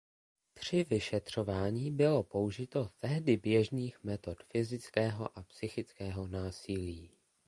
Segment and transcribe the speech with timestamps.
[0.53, 7.09] Při vyšetřování bylo použito tehdy běžných metod fyzického a psychického násilí.